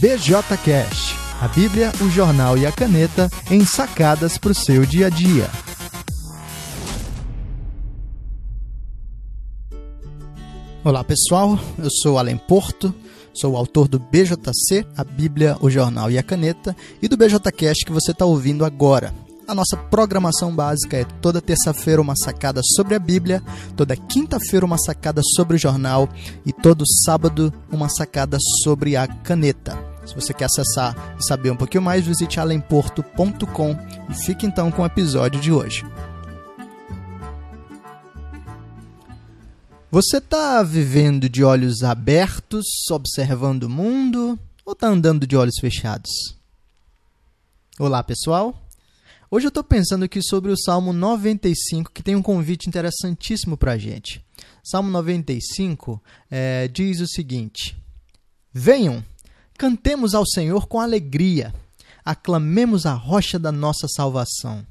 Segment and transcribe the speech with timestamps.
[0.00, 5.08] BJCast, a Bíblia, o jornal e a caneta em sacadas para o seu dia a
[5.08, 5.48] dia.
[10.84, 12.94] Olá pessoal, eu sou Alan Porto,
[13.32, 17.86] sou o autor do BJC, a Bíblia, o jornal e a caneta, e do BJCast
[17.86, 19.14] que você está ouvindo agora.
[19.48, 23.40] A nossa programação básica é toda terça-feira uma sacada sobre a Bíblia,
[23.76, 26.08] toda quinta-feira uma sacada sobre o jornal
[26.44, 29.85] e todo sábado uma sacada sobre a caneta.
[30.06, 33.76] Se você quer acessar e saber um pouquinho mais, visite alemporto.com
[34.08, 35.84] e fique então com o episódio de hoje.
[39.90, 46.10] Você está vivendo de olhos abertos, observando o mundo, ou está andando de olhos fechados?
[47.78, 48.62] Olá, pessoal.
[49.28, 53.72] Hoje eu estou pensando aqui sobre o Salmo 95, que tem um convite interessantíssimo para
[53.72, 54.24] a gente.
[54.62, 56.00] Salmo 95
[56.30, 57.76] é, diz o seguinte:
[58.52, 59.04] Venham,
[59.56, 61.54] cantemos ao Senhor com alegria,
[62.04, 64.64] aclamemos a rocha da nossa salvação.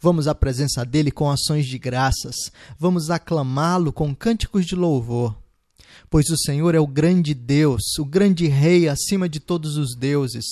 [0.00, 2.36] Vamos à presença dele com ações de graças,
[2.78, 5.36] vamos aclamá-lo com cânticos de louvor.
[6.10, 10.44] Pois o Senhor é o grande Deus, o grande Rei acima de todos os deuses.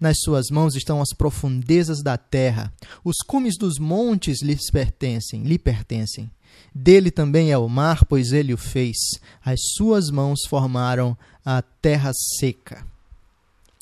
[0.00, 2.72] Nas suas mãos estão as profundezas da terra.
[3.04, 6.30] Os cumes dos montes lhes pertencem, lhe pertencem.
[6.74, 8.96] Dele também é o mar, pois ele o fez.
[9.44, 12.86] As suas mãos formaram a terra seca.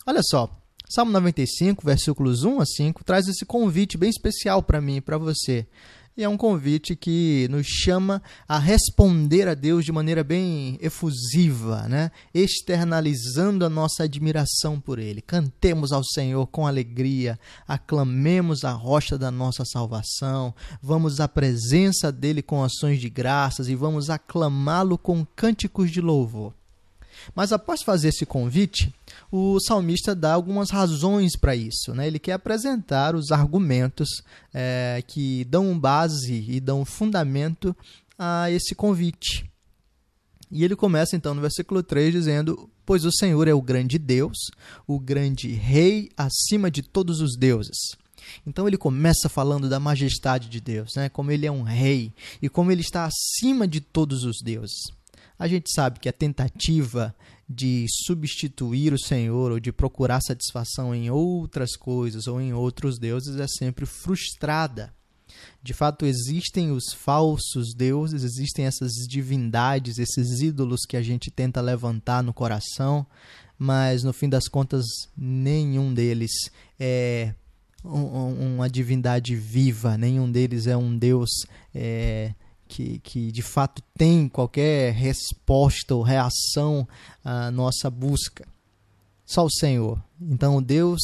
[0.07, 0.51] Olha só,
[0.89, 5.19] Salmo 95, versículos 1 a 5, traz esse convite bem especial para mim e para
[5.19, 5.67] você.
[6.19, 11.87] E é um convite que nos chama a responder a Deus de maneira bem efusiva,
[11.87, 12.11] né?
[12.35, 15.23] externalizando a nossa admiração por Ele.
[15.23, 20.53] Cantemos ao Senhor com alegria, aclamemos a rocha da nossa salvação,
[20.83, 26.58] vamos à presença dEle com ações de graças e vamos aclamá-lo com cânticos de louvor.
[27.34, 28.93] Mas após fazer esse convite,
[29.31, 31.95] o salmista dá algumas razões para isso.
[31.95, 32.07] Né?
[32.07, 37.77] Ele quer apresentar os argumentos é, que dão base e dão fundamento
[38.19, 39.49] a esse convite.
[40.50, 44.37] E ele começa então no versículo 3 dizendo: Pois o Senhor é o grande Deus,
[44.87, 47.77] o grande Rei acima de todos os deuses.
[48.47, 51.09] Então ele começa falando da majestade de Deus, né?
[51.09, 52.12] como ele é um rei
[52.43, 54.97] e como ele está acima de todos os deuses.
[55.38, 57.15] A gente sabe que a tentativa
[57.49, 63.37] de substituir o Senhor ou de procurar satisfação em outras coisas ou em outros deuses
[63.37, 64.93] é sempre frustrada.
[65.62, 71.60] De fato, existem os falsos deuses, existem essas divindades, esses ídolos que a gente tenta
[71.60, 73.06] levantar no coração,
[73.59, 74.84] mas no fim das contas,
[75.16, 76.32] nenhum deles
[76.78, 77.34] é
[77.84, 81.31] uma divindade viva, nenhum deles é um Deus
[81.75, 82.34] é,
[82.69, 86.87] que, que de fato tem qualquer resposta ou reação
[87.25, 88.47] à nossa busca.
[89.25, 90.01] Só o Senhor.
[90.21, 91.01] Então, Deus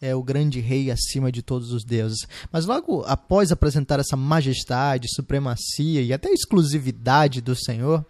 [0.00, 2.26] é o grande rei acima de todos os deuses.
[2.52, 8.04] Mas logo após apresentar essa majestade, supremacia e até exclusividade do Senhor,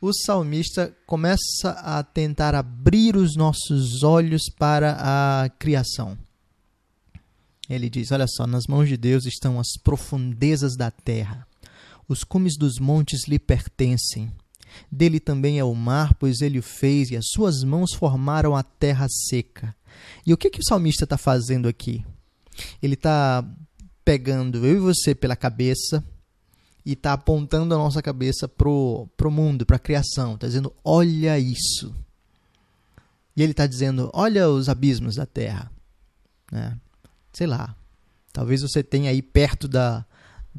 [0.00, 6.16] o salmista começa a tentar abrir os nossos olhos para a criação.
[7.68, 11.47] Ele diz: Olha só, nas mãos de Deus estão as profundezas da terra.
[12.08, 14.32] Os cumes dos montes lhe pertencem.
[14.90, 18.62] Dele também é o mar, pois ele o fez, e as suas mãos formaram a
[18.62, 19.74] terra seca.
[20.26, 22.04] E o que, que o salmista está fazendo aqui?
[22.82, 23.44] Ele está
[24.04, 26.02] pegando eu e você pela cabeça
[26.84, 30.34] e está apontando a nossa cabeça para o mundo, para a criação.
[30.34, 31.94] Está dizendo: olha isso.
[33.36, 35.70] E ele está dizendo: olha os abismos da terra.
[36.50, 36.78] Né?
[37.32, 37.76] Sei lá.
[38.32, 40.06] Talvez você tenha aí perto da,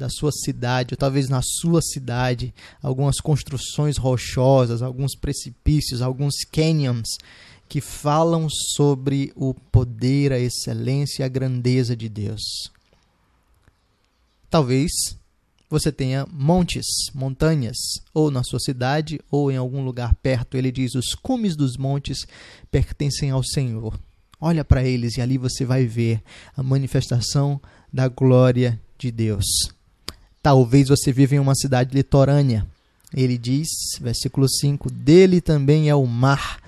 [0.00, 7.18] da sua cidade, ou talvez na sua cidade, algumas construções rochosas, alguns precipícios, alguns canyons
[7.68, 12.40] que falam sobre o poder, a excelência e a grandeza de Deus.
[14.48, 14.90] Talvez
[15.68, 17.76] você tenha montes, montanhas,
[18.12, 20.56] ou na sua cidade, ou em algum lugar perto.
[20.56, 22.26] Ele diz: os cumes dos montes
[22.70, 24.00] pertencem ao Senhor.
[24.40, 26.22] Olha para eles e ali você vai ver
[26.56, 27.60] a manifestação
[27.92, 29.44] da glória de Deus.
[30.42, 32.66] Talvez você viva em uma cidade litorânea.
[33.12, 33.68] Ele diz,
[34.00, 36.60] versículo 5: Dele também é o mar,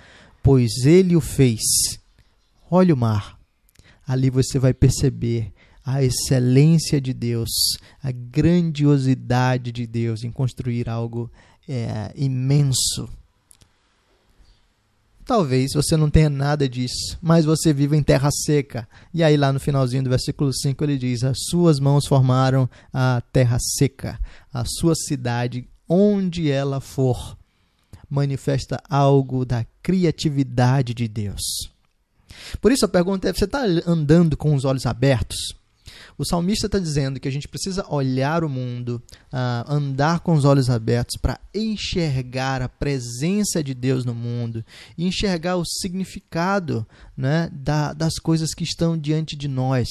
[0.43, 1.63] pois ele o fez.
[2.71, 3.39] Olha o mar.
[4.07, 5.53] Ali você vai perceber
[5.85, 7.51] a excelência de Deus,
[8.03, 11.31] a grandiosidade de Deus em construir algo
[11.69, 13.09] é, imenso,
[15.33, 18.87] Talvez você não tenha nada disso, mas você vive em terra seca.
[19.15, 23.23] E aí, lá no finalzinho do versículo 5, ele diz: As suas mãos formaram a
[23.33, 24.21] terra seca,
[24.53, 27.35] a sua cidade, onde ela for,
[28.11, 31.41] manifesta algo da criatividade de Deus.
[32.61, 35.39] Por isso a pergunta é: você está andando com os olhos abertos?
[36.23, 39.03] O salmista está dizendo que a gente precisa olhar o mundo,
[39.33, 44.65] uh, andar com os olhos abertos para enxergar a presença de Deus no mundo
[44.97, 46.87] e enxergar o significado
[47.17, 49.89] né, da, das coisas que estão diante de nós.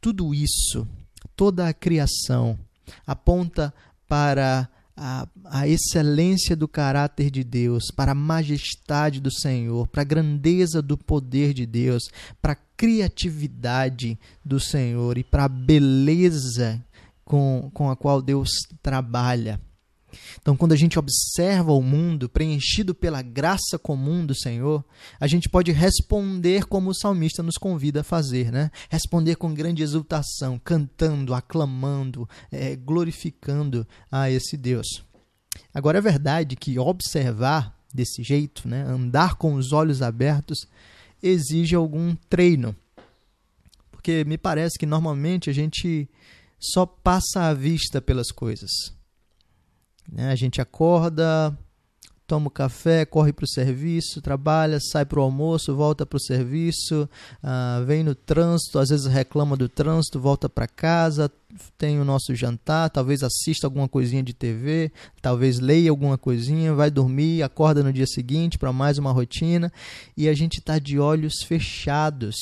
[0.00, 0.86] Tudo isso,
[1.34, 2.56] toda a criação,
[3.04, 3.74] aponta
[4.06, 10.04] para a, a, excelência do caráter de Deus, para a majestade do Senhor, para a
[10.04, 12.04] grandeza do poder de Deus,
[12.40, 16.84] para a criatividade do Senhor e para a beleza
[17.24, 18.50] com, com a qual Deus
[18.82, 19.60] trabalha.
[20.40, 24.84] Então, quando a gente observa o mundo preenchido pela graça comum do Senhor,
[25.18, 28.70] a gente pode responder como o salmista nos convida a fazer, né?
[28.88, 35.04] Responder com grande exultação, cantando, aclamando, é, glorificando a esse Deus.
[35.72, 38.82] Agora, é verdade que observar desse jeito, né?
[38.82, 40.66] andar com os olhos abertos,
[41.24, 42.76] exige algum treino.
[43.90, 46.08] Porque me parece que normalmente a gente
[46.60, 48.70] só passa a vista pelas coisas.
[50.10, 50.30] Né?
[50.30, 51.58] A gente acorda,
[52.26, 56.20] toma o café, corre para o serviço, trabalha, sai para o almoço, volta para o
[56.20, 57.08] serviço,
[57.42, 61.30] uh, vem no trânsito, às vezes reclama do trânsito, volta para casa,
[61.76, 64.90] tem o nosso jantar, talvez assista alguma coisinha de TV,
[65.20, 69.72] talvez leia alguma coisinha, vai dormir, acorda no dia seguinte para mais uma rotina
[70.16, 72.36] e a gente está de olhos fechados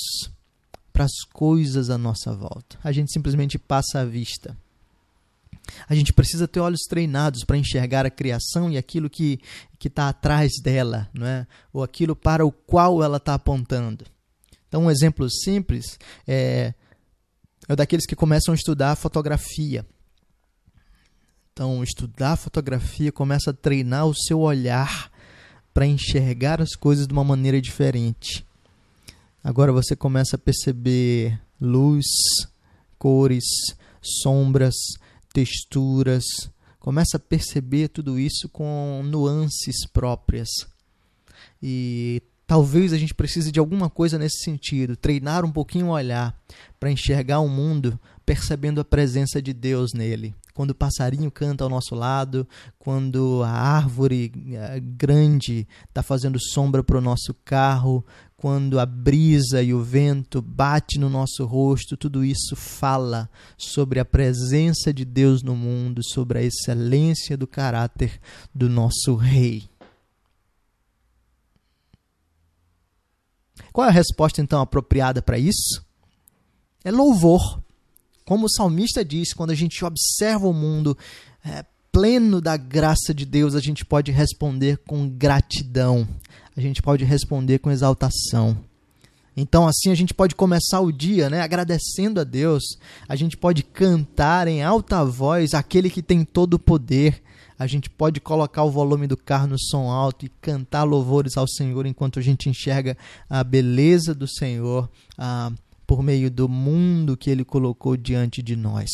[0.92, 2.78] para as coisas à nossa volta.
[2.84, 4.56] A gente simplesmente passa a vista.
[5.88, 9.40] A gente precisa ter olhos treinados para enxergar a criação e aquilo que
[9.82, 11.46] está atrás dela, não é?
[11.72, 14.04] ou aquilo para o qual ela está apontando.
[14.68, 16.72] Então, um exemplo simples é,
[17.68, 19.84] é daqueles que começam a estudar fotografia.
[21.52, 25.12] Então, estudar fotografia começa a treinar o seu olhar
[25.74, 28.46] para enxergar as coisas de uma maneira diferente.
[29.44, 32.06] Agora você começa a perceber luz,
[32.98, 33.44] cores,
[34.00, 34.74] sombras,
[35.32, 36.24] texturas,
[36.78, 40.48] começa a perceber tudo isso com nuances próprias.
[41.62, 46.36] E talvez a gente precise de alguma coisa nesse sentido, treinar um pouquinho o olhar
[46.78, 50.34] para enxergar o mundo percebendo a presença de Deus nele.
[50.54, 52.46] Quando o passarinho canta ao nosso lado,
[52.78, 58.04] quando a árvore eh, grande está fazendo sombra para o nosso carro,
[58.36, 64.04] quando a brisa e o vento bate no nosso rosto, tudo isso fala sobre a
[64.04, 68.20] presença de Deus no mundo, sobre a excelência do caráter
[68.52, 69.70] do nosso rei.
[73.72, 75.84] Qual é a resposta então apropriada para isso?
[76.84, 77.61] É louvor.
[78.32, 80.96] Como o salmista diz, quando a gente observa o mundo
[81.44, 81.62] é,
[81.92, 86.08] pleno da graça de Deus, a gente pode responder com gratidão
[86.56, 88.58] a gente pode responder com exaltação.
[89.36, 92.62] Então, assim, a gente pode começar o dia né, agradecendo a Deus.
[93.08, 97.22] A gente pode cantar em alta voz aquele que tem todo o poder.
[97.58, 101.46] A gente pode colocar o volume do carro no som alto e cantar louvores ao
[101.46, 102.96] Senhor enquanto a gente enxerga
[103.30, 105.52] a beleza do Senhor ah,
[105.86, 108.90] por meio do mundo que Ele colocou diante de nós.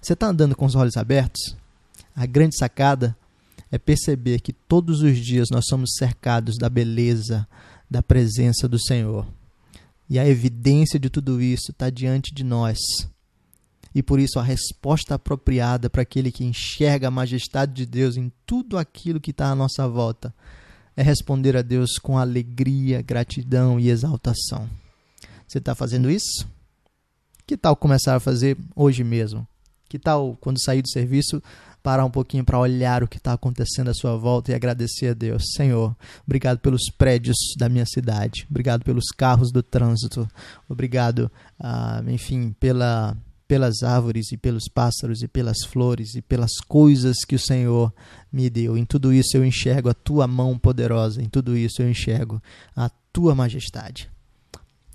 [0.00, 1.56] Você está andando com os olhos abertos?
[2.14, 3.16] A grande sacada
[3.70, 7.46] é perceber que todos os dias nós somos cercados da beleza,
[7.90, 9.26] da presença do Senhor.
[10.08, 12.78] E a evidência de tudo isso está diante de nós.
[13.94, 18.30] E por isso a resposta apropriada para aquele que enxerga a majestade de Deus em
[18.44, 20.32] tudo aquilo que está à nossa volta
[20.96, 24.68] é responder a Deus com alegria, gratidão e exaltação.
[25.46, 26.46] Você está fazendo isso?
[27.46, 29.46] Que tal começar a fazer hoje mesmo?
[29.88, 31.40] Que tal, quando sair do serviço,
[31.86, 35.14] parar um pouquinho para olhar o que está acontecendo à sua volta e agradecer a
[35.14, 35.44] Deus.
[35.54, 35.94] Senhor,
[36.26, 40.28] obrigado pelos prédios da minha cidade, obrigado pelos carros do trânsito,
[40.68, 47.18] obrigado, ah, enfim, pela, pelas árvores e pelos pássaros e pelas flores e pelas coisas
[47.24, 47.94] que o Senhor
[48.32, 48.76] me deu.
[48.76, 52.42] Em tudo isso eu enxergo a tua mão poderosa, em tudo isso eu enxergo
[52.74, 54.10] a tua majestade.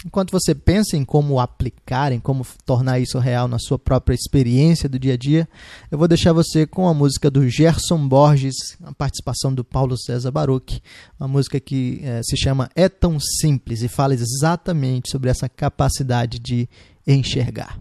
[0.06, 4.90] Enquanto você pensa em como aplicar, em como tornar isso real na sua própria experiência
[4.90, 5.48] do dia a dia,
[5.92, 10.32] eu vou deixar você com a música do Gerson Borges, a participação do Paulo César
[10.32, 10.82] Baruch,
[11.20, 16.40] uma música que é, se chama É Tão Simples e fala exatamente sobre essa capacidade
[16.40, 16.68] de
[17.06, 17.80] enxergar.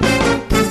[0.00, 0.65] da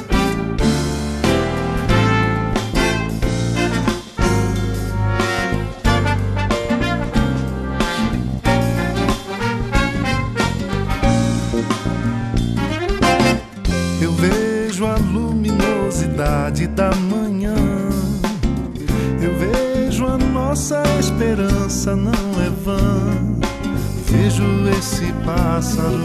[25.55, 26.01] pássaro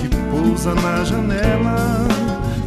[0.00, 2.08] que pousa na janela.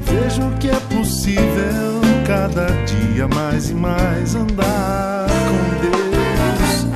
[0.05, 6.87] Vejo que é possível cada dia mais e mais andar com Deus.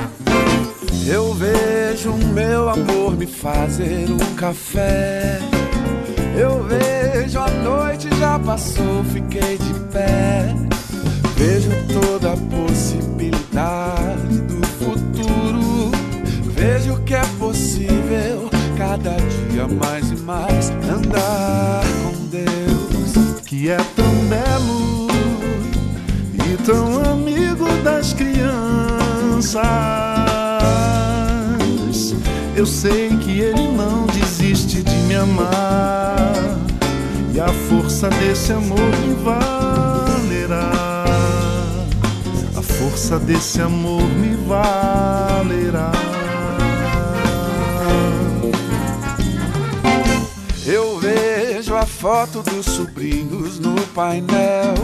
[1.06, 5.38] Eu vejo meu amor me fazer um café.
[6.34, 10.54] Eu vejo a noite já passou, fiquei de pé.
[19.68, 25.08] Mais e mais andar com Deus, que é tão belo
[26.34, 29.56] e tão amigo das crianças.
[32.54, 36.34] Eu sei que ele não desiste de me amar
[37.34, 40.76] e a força desse amor me valerá
[42.78, 44.75] força desse amor me valerá.
[52.06, 54.74] Foto dos sobrinhos no painel.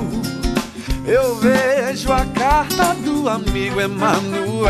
[1.06, 4.66] Eu vejo a carta do amigo Emanuel.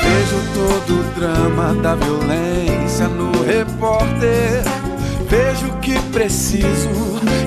[0.00, 4.62] Vejo todo o drama da violência no repórter.
[5.28, 6.88] Vejo que preciso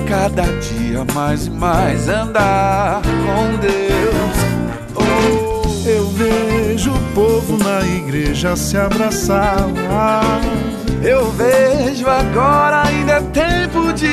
[0.06, 4.36] cada dia mais e mais andar com Deus.
[4.96, 9.56] Oh, eu vejo o povo na igreja se abraçar.
[11.02, 12.84] Eu vejo agora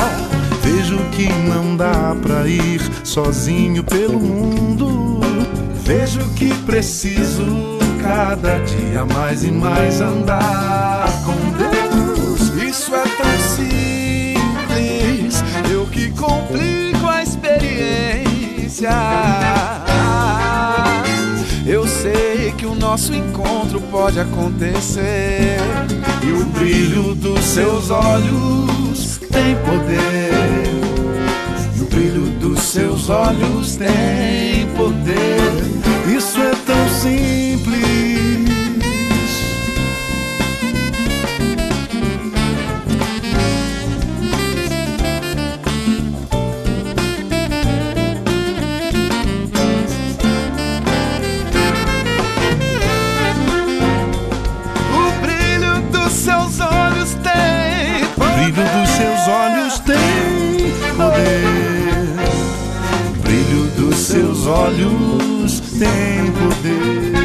[0.62, 5.20] Vejo que não dá pra ir sozinho pelo mundo.
[5.84, 7.46] Vejo que preciso
[8.02, 12.54] cada dia mais e mais andar com Deus.
[12.62, 18.90] Isso é tão simples, eu que complico a experiência.
[21.66, 25.58] Eu sei que o nosso encontro pode acontecer.
[26.28, 30.34] E o brilho dos seus olhos tem poder.
[31.78, 36.16] E o brilho dos seus olhos tem poder.
[36.16, 37.37] Isso é tão simples.
[64.48, 67.18] Olhos tem poder.